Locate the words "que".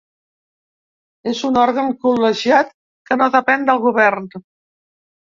3.09-3.17